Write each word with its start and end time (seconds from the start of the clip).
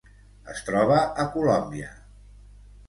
Es 0.53 0.63
troba 0.69 0.97
a 1.01 1.27
Colòmbia. 1.37 1.95